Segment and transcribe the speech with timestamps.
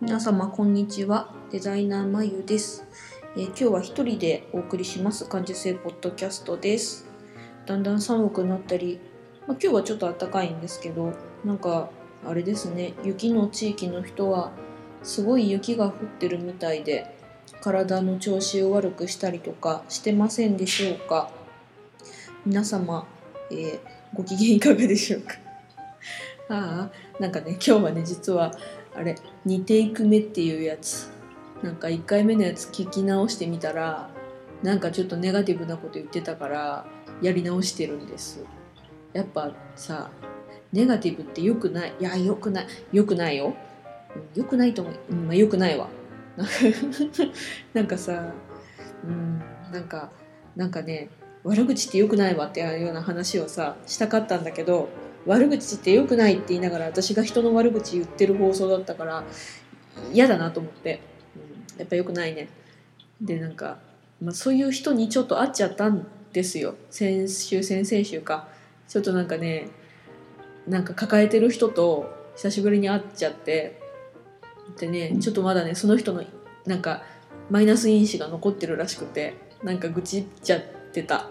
[0.00, 1.32] 皆様こんにちは。
[1.50, 2.86] デザイナーまゆです、
[3.36, 5.24] えー今日は一人でお送りします。
[5.26, 7.06] 感受性ポッドキャストです。
[7.64, 9.00] だんだん寒くなったり、
[9.46, 11.12] まあ、今日はちょっと暖かいんですけど
[11.44, 11.90] なんか
[12.26, 12.92] あれですね。
[13.04, 14.52] 雪の地域の人は
[15.02, 17.16] すごい雪が降ってるみたいで
[17.62, 21.30] 体の調子を悪くしたりとかしてませんでしょうか？
[22.44, 23.06] 皆様、
[23.50, 23.78] えー
[24.14, 25.34] ご機嫌いかがでしょうか？
[26.48, 28.52] ああなんかね今日はね実は
[28.96, 29.16] あれ
[29.46, 31.10] 2テイク目っていうやつ。
[31.62, 34.10] なんか1回目のやつ聞き直してみたら
[34.62, 36.86] なんかちょっとネガティブなこと言ってたから
[37.22, 38.44] やり直してるんです。
[39.12, 40.10] やっぱさ
[40.72, 41.94] ネガティブって良くない？
[41.98, 42.66] いや良くない。
[42.92, 43.46] 良くないよ。
[43.46, 43.54] うん
[44.34, 45.88] 良くないと思う、うんまあ、良くないわ。
[47.74, 48.32] なんかさ
[49.04, 50.10] うんなんか
[50.54, 51.08] なんかね
[51.44, 54.88] 悪口って良くないわっていうような話をさしたかったんだけど
[55.26, 59.24] 悪口って良くないって言いながら私が人の悪口言ってる放送だったから
[60.12, 61.00] 嫌だなと思って、
[61.74, 62.48] うん、やっぱ良くないね。
[63.20, 63.78] でなんか、
[64.22, 66.74] まあ、そういう人にちょっと会っちゃったんですよ。
[66.90, 68.48] 先週先々週か。
[68.88, 69.68] ちょっとなんかね
[70.66, 73.80] なんか抱えてる人と久しぶりに会っちゃって。
[74.78, 76.22] でねちょっとまだねその人の
[76.66, 77.02] なんか
[77.50, 81.28] マイナス因子が残ってるらしくてなんか愚痴っちゃってた。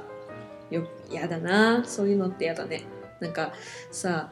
[0.72, 1.86] よやだな。
[1.86, 2.84] そういうのってやだね
[3.20, 3.54] なんか
[3.92, 4.32] さ、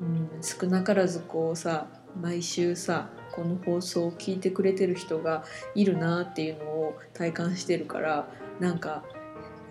[0.00, 1.86] うん、少なからずこうさ
[2.20, 8.28] 毎週さこの放送を聞いてくれてる人がいるなっていうのを体感してるから
[8.60, 9.04] なんか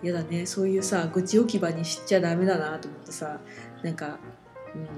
[0.02, 3.38] やだねそういうさ愚痴置き場にしちゃダメだなと思ってさ
[3.82, 4.18] なんか、
[4.74, 4.88] うん、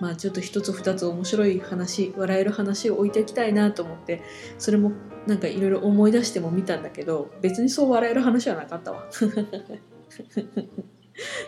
[0.00, 4.22] まあちょっと一つ二つ面白い話笑える話を置いていきたいなと思って
[4.58, 4.92] それも
[5.26, 9.08] なんかいろいろ思い出しても見たんだけど別にそう笑える話はなかったわ。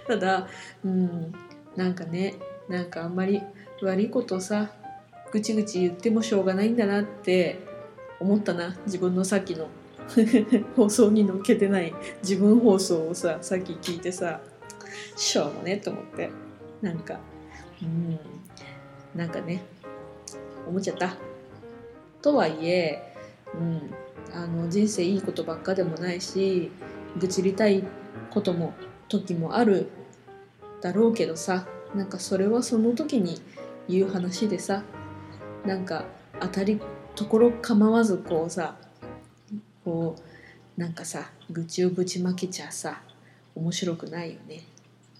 [0.06, 0.48] ただ
[0.84, 1.32] うん
[1.76, 2.34] なんかね
[2.68, 3.42] なんかあんまり
[3.82, 4.70] 悪いことをさ
[5.30, 7.60] ぐちぐち言ってもしょうがないんだなって
[8.20, 9.68] 思ったな自分のさっきの。
[10.76, 14.40] 放送に載っけてない自分放送をささっき聞いてさ
[15.16, 16.30] しょうもねと思って。
[16.80, 17.18] なんか
[17.82, 18.18] うん
[19.18, 19.62] なんかね
[20.68, 21.16] 思っちゃった。
[22.22, 23.14] とはいえ、
[23.54, 23.90] うん、
[24.32, 26.70] あの人生いいことばっかでもないし
[27.18, 27.84] 愚痴りたい
[28.30, 28.74] ことも
[29.08, 29.88] 時もある
[30.80, 33.40] だろうけどさなんかそれはその時に
[33.88, 34.82] 言う話でさ
[35.64, 36.04] なんか
[36.40, 36.80] 当たり
[37.14, 38.76] ところ構わずこうさ
[39.84, 40.16] こ
[40.76, 43.00] うなんかさ愚痴をぶちまけちゃさ
[43.54, 44.60] 面白くないよねっ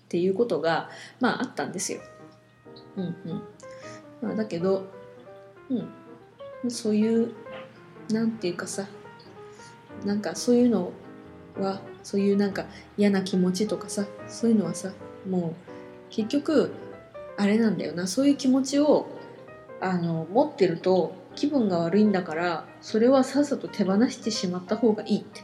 [0.08, 2.00] ていうことがまああったんですよ。
[2.96, 3.42] うんうん
[4.22, 4.86] まあ、だけど、
[5.70, 7.32] うん、そういう
[8.10, 8.86] なんていうかさ
[10.04, 10.92] なんかそういうの
[11.58, 14.92] はそういうなんか嫌な気持ちとかさそういうのはさ
[15.28, 15.54] もう
[16.08, 16.70] 結局
[17.36, 18.06] あれなんだよな。
[18.06, 19.08] そういう気持ちを
[19.80, 25.42] あの持ってると気分が悪いんだからそれはさっさと手放してしまった方がいいって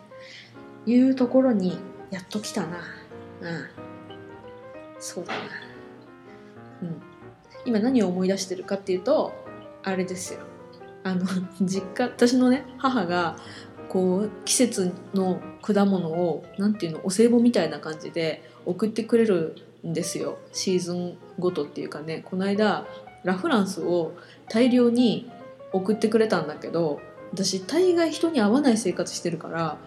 [0.86, 1.76] いうところに
[2.12, 2.78] やっと来たな。
[3.40, 3.66] うん。
[5.00, 5.40] そうだな。
[6.82, 7.02] うん。
[7.64, 9.32] 今何を思い出してるかっていうと
[9.82, 10.38] あれですよ。
[11.02, 11.26] あの
[11.60, 13.36] 実家私のね母が
[13.88, 19.56] こう季節の果物をなんていうのお歳暮みたいな感じで送ってくれる
[19.86, 20.38] んですよ。
[20.52, 22.24] シーズンごとっていうかね。
[22.28, 22.86] この間
[23.24, 24.12] ラ・フランスを
[24.48, 25.30] 大量に
[25.72, 27.00] 送ってくれたんだけど
[27.32, 29.78] 私大概人に会わない生活してるから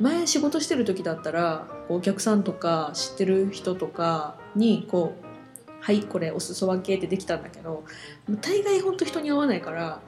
[0.00, 5.24] 前仕事してる時だったらお客さんとか知ってる人とかにこう
[5.80, 7.84] 「はいこれお裾分け」ってできたんだけど
[8.40, 10.00] 大概ほんと人に会わないから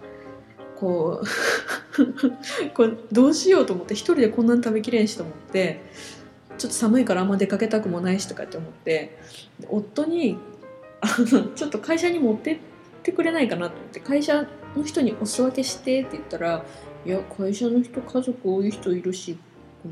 [0.78, 1.26] こう
[2.74, 5.80] これどうしようと思って一人でこんなに食べきれんしと思って
[6.58, 9.18] ちょっと寒いからあんま出かけたくもないしとかって思って
[9.68, 10.36] 夫に
[11.00, 12.58] あのちょっと会社に持ってっ
[13.02, 14.46] てくれないかなと思って会社
[14.76, 16.64] の人にお裾分けしてって言ったら
[17.04, 19.38] いや会社の人家族多い人いるし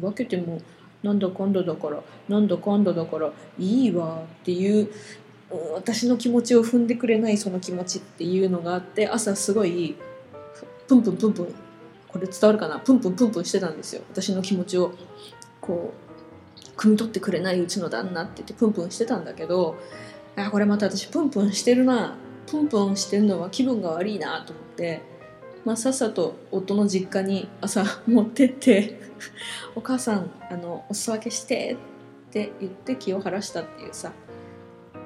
[0.00, 0.60] 分けても
[1.02, 4.88] なんだかんだだからなんだかんだだからいいわっていう
[5.74, 9.94] 私の気持ちを踏んでくれないその気持ちっていうのがあって朝すごい
[10.86, 11.54] プンプンプンプン
[12.08, 12.78] これ伝わるかな？
[12.78, 14.02] プンプンプンプンしてたんですよ。
[14.10, 14.92] 私の気持ちを
[15.60, 19.76] こう汲み取ってくれないうちの旦那って言ってプンプンしてたんだけど
[20.36, 22.16] あこれまた私プンプンしてるな。
[22.46, 25.00] プンプンしてんのは気分が悪いなと思って、
[25.64, 29.00] まあ、さっさと夫の実家に朝持ってって
[29.74, 31.76] 「お母さんあのお裾分けして」
[32.28, 34.12] って言って気を晴らしたっていうさ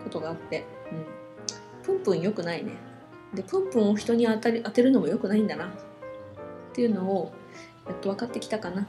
[0.02, 2.72] ことがあって、うん、プンプン良くないね。
[3.34, 5.66] でプンプンを人に当たり当てるのも良くないんだな。
[5.66, 5.68] っ
[6.72, 7.32] ていうのを
[7.86, 8.86] やっと分かってきたかな。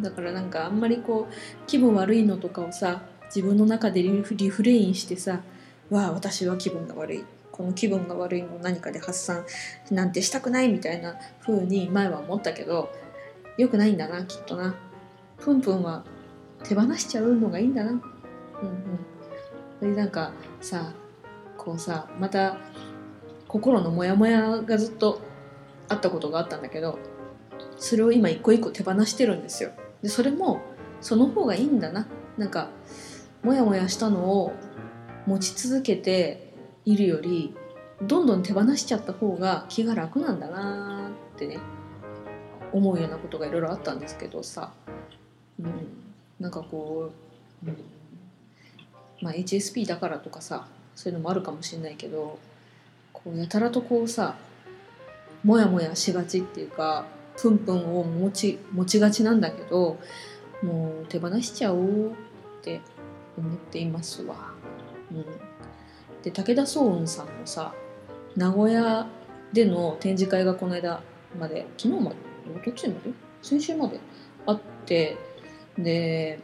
[0.00, 5.40] だからなんかあんまりこう気分悪いのとかをさ自分の中でリフリフレインしてさ
[5.90, 9.44] 「わあ私は気分が悪い」この気分が悪いのを何かで発散
[9.92, 10.68] なんてしたくない？
[10.68, 11.14] みたいな
[11.46, 12.90] 風に前は思ったけど
[13.56, 14.74] 良くないんだなきっとな。
[15.38, 16.04] プンプンは
[16.64, 17.90] 手放しちゃうのがいいんだな。
[17.92, 17.98] うん
[19.82, 19.94] うん。
[19.94, 20.92] でなんかさ
[21.56, 22.58] こうさまた
[23.54, 25.20] 心のモヤモヤがずっと
[25.88, 26.98] あったことがあったんだけど
[27.78, 29.70] それを今一個一個手放してるんですよ。
[30.02, 30.60] でそれも
[31.00, 32.08] その方がいいんだな。
[32.36, 32.70] なんか
[33.44, 34.52] モヤモヤしたのを
[35.26, 36.52] 持ち続けて
[36.84, 37.54] いるより
[38.02, 41.58] どんどん手放しちゃった方が気が楽なんだなってね
[42.72, 44.72] 思うようなことがいろいろあったんですけどさ、
[45.60, 45.68] うん、
[46.40, 47.12] なんかこ
[47.64, 47.76] う、うん。
[49.20, 50.66] まあ、HSP だからとかさ
[50.96, 52.40] そういうのもあるかもしれないけど
[53.14, 54.36] こうやたらとこうさ
[55.42, 57.06] モヤモヤしがちっていうか
[57.38, 59.98] プンプンを持ち持ちがちなんだけど
[60.62, 62.12] もう手放しちゃおうっ
[62.62, 62.82] て
[63.38, 64.52] 思っていますわ。
[65.10, 65.24] うん、
[66.22, 67.72] で武田壮雲さんのさ
[68.36, 69.06] 名古屋
[69.52, 71.02] での展示会がこの間
[71.38, 72.16] まで昨日まで
[72.56, 73.12] おとついまで？
[73.42, 74.00] 先週まで
[74.46, 75.16] あって
[75.78, 76.38] で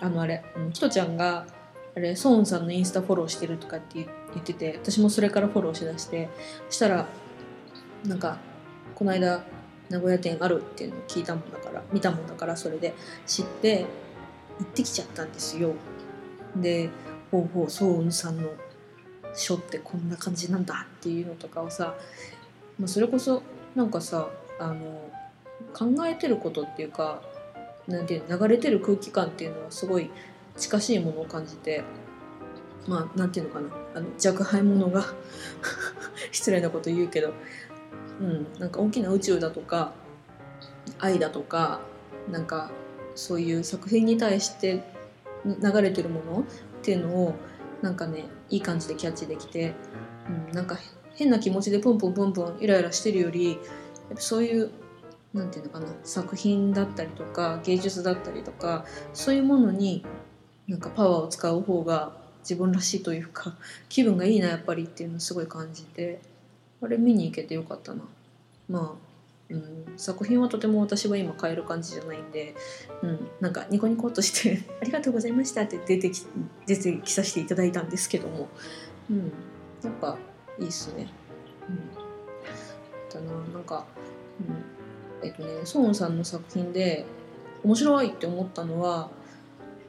[0.00, 1.46] あのあれあのキトちゃんが
[1.94, 6.28] あれソーンさんのインスタフォローしてるとかって言っ言ってて私もそれからフォローしだして
[6.68, 7.06] そしたら
[8.04, 8.38] なんか
[8.94, 9.44] この間
[9.88, 12.94] 名古屋店あるっていうのを聞いたもんだから見たもんだからそれで
[13.26, 13.86] 知って
[14.58, 15.74] 行ってきちゃったんですよ。
[16.54, 16.90] で
[17.30, 18.48] ほうほうソーンさんの
[19.34, 21.94] 書ってこんな感じなんだっていうのとかをさ、
[22.78, 23.42] まあ、それこそ
[23.74, 24.28] なんかさ
[24.58, 25.10] あの
[25.74, 27.20] 考えてることっていうか
[27.86, 30.10] なんていう流れてる空気感っていうのはすごい
[30.56, 31.84] 近しいものを感じて
[32.88, 33.68] まあなんていうのかな。
[33.94, 35.04] あの若輩者が
[36.32, 37.32] 失礼なこと言うけど、
[38.20, 39.92] うん、なんか大きな宇宙だとか
[40.98, 41.80] 愛だとか
[42.30, 42.70] なんか
[43.14, 44.82] そういう作品に対して
[45.44, 46.44] 流れてるものっ
[46.82, 47.34] ていうのを
[47.82, 49.74] なんかねいい感じでキャッチできて、
[50.48, 50.76] うん、なんか
[51.14, 53.58] 変な気持ちでプンプンプンプンイライラしてるよりやっ
[54.14, 54.70] ぱそういう
[55.32, 60.04] なんていうのかな作品だったりとか芸術だったりとかそういうものに
[60.66, 62.16] なんかパワーを使う方が
[62.48, 63.56] 自分らしいというか
[63.88, 66.20] 気分がいいなやっぱりっていうのをすごい感じて
[66.80, 68.04] あれ見に行けてよかったな
[68.68, 72.54] まあ、うん、作品はとても私は今買える感じじゃないんで、
[73.02, 76.24] うん、なんかニコニコっとして「ありがとうございました」って出てき
[76.66, 78.48] 出てきさせていただいたんですけども、
[79.10, 79.32] うん、
[79.82, 80.16] やっぱ
[80.60, 81.08] いいっすね。
[81.68, 83.84] うん、だななんか、
[85.22, 87.04] うん、えっとねソーンさんの作品で
[87.64, 89.10] 面白いって思ったのは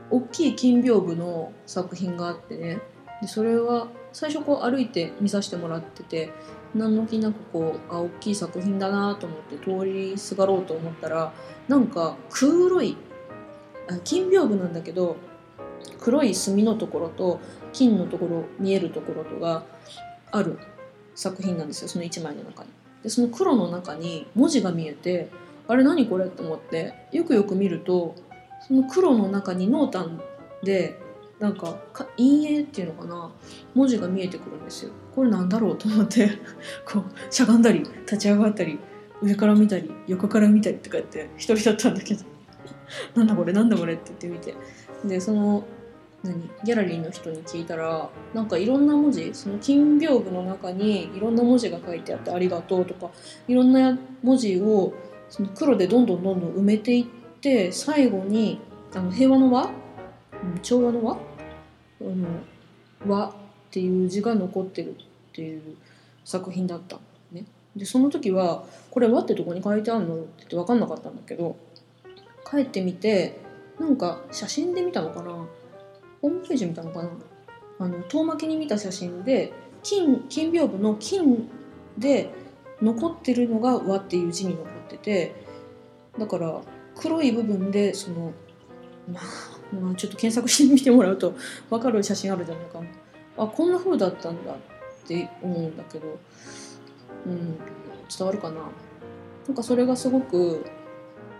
[0.09, 2.79] 大きい金屏風の作品があってね
[3.21, 6.31] でそれは最初こう歩いて見させてもらってて
[6.75, 11.33] 何の気なくこうあ大きい作品だなと思って通りすがろうと思ったら
[11.67, 12.97] なんか黒い
[14.03, 15.17] 金屏風なんだけど
[15.99, 17.39] 黒い墨のところと
[17.73, 19.63] 金のところ見えるところとが
[20.31, 20.59] ある
[21.15, 22.69] 作品なんですよその1枚の中に。
[23.03, 25.29] でその黒の中に文字が見えて
[25.67, 28.15] あれ何これと思ってよくよく見ると
[28.67, 30.21] その黒の中に濃淡
[30.63, 30.99] で
[31.39, 31.77] なんか
[32.17, 33.31] 陰影っていうのかな？
[33.75, 34.91] 文字が見えてくるんですよ。
[35.15, 36.29] これなんだろうと思って
[36.85, 38.79] こうしゃがんだり立ち上がったり
[39.21, 42.23] 上から見たり横から見たりとかやって一人だったんだけど。
[43.15, 43.53] なんだこれ？
[43.53, 43.93] なんだこれ？
[43.93, 44.53] って言ってみ
[45.03, 45.07] て。
[45.07, 45.63] でその
[46.23, 46.49] 何？
[46.63, 53.11] ギャラリーの人に聞いたらなんかいろんな文字その金屏風の中にいろんな文字が書いてあって「ありがとう」とか
[53.47, 54.93] いろんな文字を
[55.29, 57.05] その黒でどんどんどんどん埋めていっ
[57.41, 58.59] て最後に
[58.93, 61.17] あの平和の和うん調和の和あ
[62.01, 62.27] の
[63.07, 63.33] 和っ
[63.71, 64.95] ていう字が残ってるっ
[65.33, 65.61] ていう
[66.23, 66.99] 作品だった
[67.31, 67.45] ね。
[67.75, 71.57] でその時は「これ和ってどこに書いてあるの?」って言って分かんなかったんだけど
[72.49, 73.39] 帰ってみて
[73.79, 75.31] なんか写真で見たのかな？
[76.21, 77.09] ホームページ見たのかな？
[77.79, 79.53] あの遠巻きに見た写真で
[79.83, 81.47] 金金屏風の金
[81.97, 82.31] で
[82.81, 85.35] 残ってるのが「和」っていう字に残ってて
[86.17, 86.61] だから
[86.99, 88.33] 黒い部分でその
[89.11, 91.35] まあ、まあ、ちょっと検索してみてもらうと
[91.69, 92.79] 分かる写真あるじゃないか。
[92.79, 92.87] な
[93.37, 94.55] あこんな風だったんだっ
[95.07, 96.17] て思うんだけど、
[97.25, 97.57] うん、
[98.17, 98.61] 伝わるかな。
[99.47, 100.65] なんかそれがすごく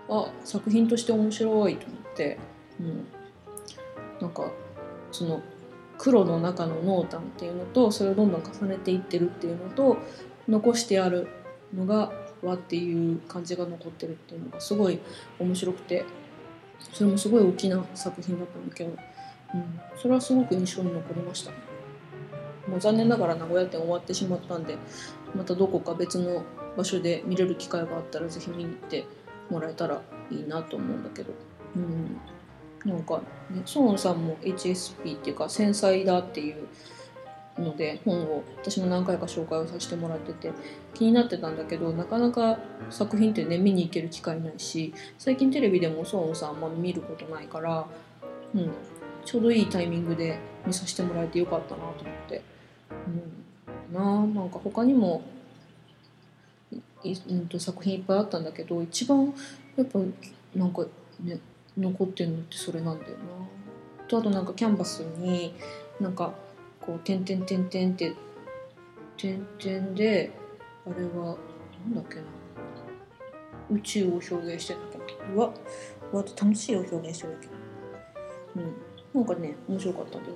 [0.10, 2.38] あ作品として面白いと思って、
[2.80, 3.08] うん、
[4.22, 4.50] なんか
[5.12, 5.42] その
[5.98, 9.98] 黒の中の濃淡っていうのとそれをどんどん重ねていってるっていうのと
[10.48, 11.28] 残してある
[11.76, 15.00] のが和っていう感じが残ってるっていうのがすごい
[15.39, 16.06] 面白くて
[16.94, 21.51] それもすごい大きな作品だったんだけど、うん、それはすごく印象に残りました。
[22.67, 24.77] もう残念ながら名古屋店終わってしまったんで
[25.34, 26.44] またどこか別の
[26.75, 29.06] 場所で見れる機会があったら是非見に行って
[29.50, 31.34] もらえたらいいなと思うんだけど。
[31.75, 32.20] うん
[32.86, 36.67] なんか、ね、ソーンさんも HSP っていうか繊細だっていう
[37.60, 40.52] ので本を私も何回か紹介をさせてもらってて
[40.94, 42.60] 気になってたんだけどなかなか
[42.90, 47.88] 作品ってね見に行ける機会ないし最近テレビでもソーンさんあんま見ることないから、
[48.54, 48.72] うん、
[49.26, 51.96] ちょうどいいタイミングで見させてもらえてよかったなと思っ
[52.30, 52.42] て、
[53.92, 55.24] うん、ななんか他にも
[57.04, 59.34] い、うん、と作品いっぱいあったんだけど一番
[59.76, 60.00] やっぱ
[60.56, 60.86] なんか
[61.24, 61.40] ね
[61.78, 63.18] 残ってるのってそれなんだよな。
[64.08, 65.54] とあとなんかキャンバスに
[66.00, 66.34] なんか
[66.88, 68.15] こう点々点々って
[69.17, 70.32] 点々で
[70.86, 71.38] あれは
[71.86, 72.22] なんだっけな。
[73.70, 75.53] 宇宙を表現してるんだっけうわ
[76.13, 77.53] うわ楽しいを表現してるだけど
[78.56, 78.75] うん。
[79.13, 80.36] なんかね面白かったんだよ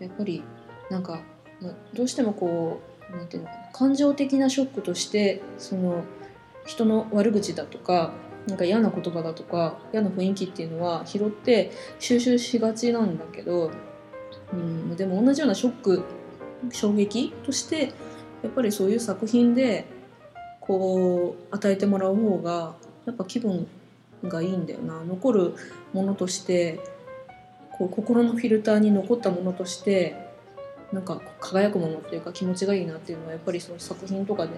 [0.00, 0.06] な。
[0.06, 0.42] やっぱり
[0.90, 1.20] なんか
[1.92, 2.80] どうしてもこ
[3.12, 3.68] うなんていうのかな。
[3.72, 6.02] 感情的なショックとしてその
[6.64, 8.12] 人の悪口だとか
[8.46, 13.70] なんか嫌な言葉だとか嫌な雰囲気っていうのは拾って収集しがちなんだけど、
[14.54, 16.04] うん、でも同じようなショック
[16.70, 17.92] 衝撃として
[18.42, 19.86] やっぱりそういう作品で
[20.60, 22.74] こう与えてもらう方が
[23.06, 23.66] やっぱ気分
[24.24, 25.02] がいいんだよな。
[25.04, 25.54] 残る
[25.92, 26.80] ものとして
[27.72, 30.16] こう心のフィルターに残ったものとして
[30.92, 34.52] なんか輝くものっていうか気持ちがいいなっていうのはやっぱりその作品とかで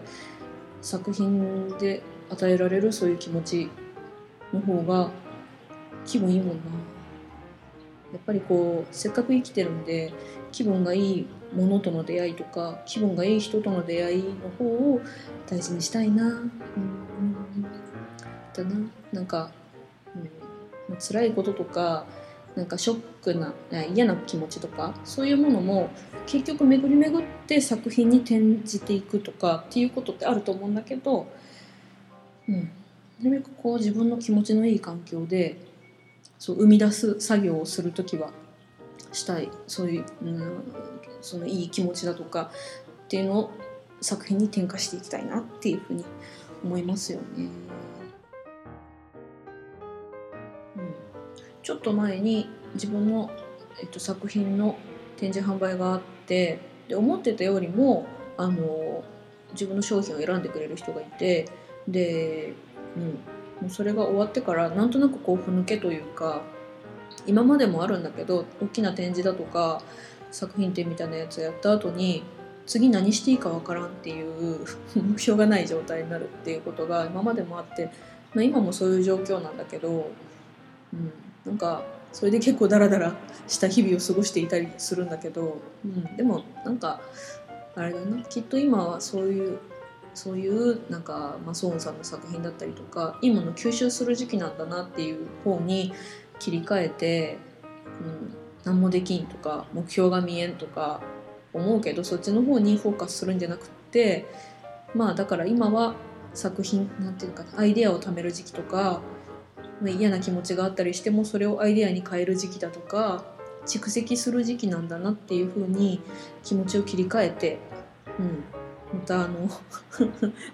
[0.82, 3.70] 作品で与えられるそういう気持ち
[4.52, 5.10] の方が
[6.04, 6.62] 気分いいもんな。
[8.16, 10.12] やっぱりこうせっかく生きてるんで
[10.52, 15.00] 気分がいいものとの出会いとか気分がいい人との出会いの方を
[15.46, 16.52] 大事にしたいなうん
[18.54, 19.50] だななんか、
[20.88, 22.06] うん、辛いこととか
[22.54, 23.52] なんかショックな
[23.94, 25.90] 嫌な気持ちとかそういうものも
[26.26, 31.26] 結局巡り巡って作品に転じていくとかっていうことってあると思うんだけど
[32.48, 32.70] うん、
[33.20, 35.56] なるべくこう自分の気持ちのいい環境で
[36.38, 38.30] そう生み出す作業をする時は
[39.12, 39.50] したい。
[39.66, 40.62] そういう、うん、
[41.20, 42.50] そのいい気持ちだとか
[43.04, 43.50] っていうのを
[44.00, 46.04] 作品に転化していきたいなっていうふうに
[46.62, 47.24] 思いますよね。
[47.38, 47.50] うん、
[51.62, 53.30] ちょっと前に自分の、
[53.80, 54.76] えっと、作品の
[55.16, 59.02] 展示販売があってで思ってたよりもあの
[59.52, 61.46] 自分の商品を選んでくれる人がいて
[61.88, 62.52] で、
[62.96, 63.18] うん、
[63.60, 66.42] もうそれが終わってからなんとなくこうふぬけというか
[67.26, 69.82] 今までもあるんだけど大きな展示だとか
[70.30, 72.22] 作品展みたいなやつやった後に
[72.66, 77.90] 次何していいかわからんっていう目標がない状態になるっていうことが今までもあって、
[78.34, 80.10] まあ、今もそういう状況なんだけど、
[80.92, 81.12] うん、
[81.44, 83.14] なんかそれで結構ダラダラ
[83.46, 87.00] した日々を過ごしていたりするんだけど、うん、でもなんか
[87.76, 89.58] あれだなきっと今はそういう
[90.16, 95.92] そういうなんか、まあ、ソーンさんの作品だったりとかいいものを吸収する時期なんだなっていう方に
[96.38, 97.38] 切り替えて、
[98.00, 101.02] うん、何もできんとか目標が見えんとか
[101.52, 104.24] 思うけどそっちの方にフォーカスするんじゃなくって
[104.94, 105.94] まあだから今は
[106.32, 109.02] 作品なんていうかアイデアを貯める時期とか、
[109.82, 113.24] まあ、嫌な気持ちがあったりしてもそれをアイデアに変える時期だとか
[113.66, 116.00] 蓄積する時期なんだなっていうふうに
[116.42, 117.58] 気持ちを切り替えて、
[118.18, 118.44] うん、
[118.92, 119.50] またあの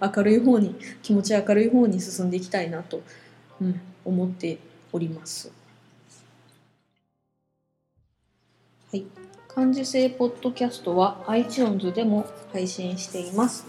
[0.17, 3.03] 明るい方に気持ち明るい方に進んでいきたいなと、
[3.61, 4.59] うん、思って
[4.93, 5.51] おります。
[8.91, 9.05] はい、
[9.49, 13.65] 感受性ポッドキャストは iTunes でも配信しています。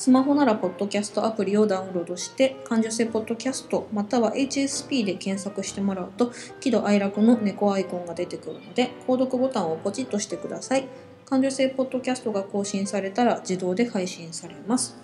[0.00, 10.88] スマホならポッドキャストアプリをダウンロードして感受性ポッドキャストまたは HSP で検索してもらうと喜怒哀楽の猫アイコンが出てくるので購読ボタンをポチッとしてください。
[11.30, 14.96] 感受性ポッドキャストが更新されたら自動で配信されます。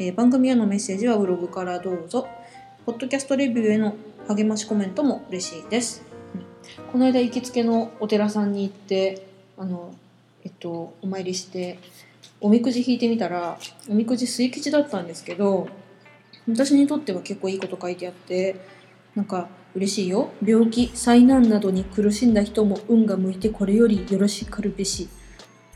[0.00, 2.26] えー、番組へのメッセージはブログからどうぞ。
[2.84, 3.94] ポッドキャストレビューへの
[4.26, 6.02] 励ましコメントも嬉しいです。
[6.34, 9.94] うん、この間行きつけのお寺さんに行ってあの、
[10.42, 11.78] えっと、お参りして
[12.40, 13.56] おみくじ引いてみたら
[13.88, 15.68] おみくじ末吉だったんですけど
[16.48, 18.56] 私にとっては結構いいこと書いてあって
[19.14, 25.08] なんか嬉しいよ病気災難などに苦しんだ人も運が向いてこれよりよろしかるべし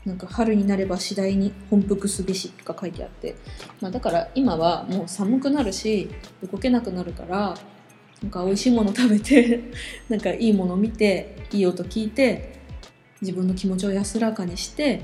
[0.05, 3.35] なんか春になれば次第に本復すべしとか書いてあって、
[3.81, 6.09] まあ、だから今はもう寒くなるし
[6.51, 7.57] 動けなくなるから
[8.21, 9.71] なんか美味しいもの食べて
[10.07, 12.59] なんかいいもの見ていい音聞いて
[13.21, 15.01] 自分の気持ちを安らかにして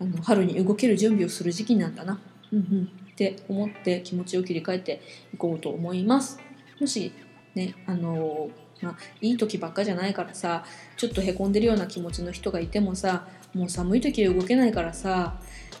[0.00, 2.20] あの春に動ける準備をする時期なんだな、
[2.52, 5.00] うんうん、って思って気持ちを切り替えて
[5.32, 6.40] いこうと思います。
[6.80, 7.12] もし
[7.54, 8.50] ねあの
[8.82, 10.64] まあ、いい時ばっかじゃないからさ
[10.96, 15.38] ちょっとへこんでるような気持ちの人がいてもさもう寒い時は動けないからさ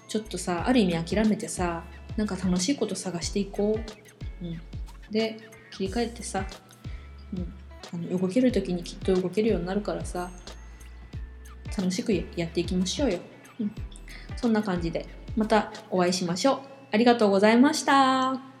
[0.08, 1.84] ちょっとさある意味諦めてさ
[2.16, 3.78] なんか楽しいこと探していこ
[4.40, 4.44] う。
[4.44, 4.60] うん、
[5.10, 5.38] で
[5.70, 6.44] 切り替えてさ、
[7.32, 7.54] うん、
[7.94, 10.30] あの動ける時にきっと動けるようになるからさ
[11.76, 13.18] 楽しくやっていきましょうよ。
[13.60, 13.72] うん、
[14.36, 15.06] そんな感じで
[15.36, 16.60] またお会いしましょう。
[16.90, 18.51] ありがとうございました。